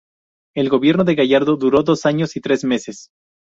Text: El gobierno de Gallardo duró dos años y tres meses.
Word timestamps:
El 0.55 0.69
gobierno 0.69 1.03
de 1.03 1.13
Gallardo 1.13 1.57
duró 1.57 1.83
dos 1.83 2.07
años 2.07 2.35
y 2.35 2.41
tres 2.41 2.63
meses. 2.63 3.09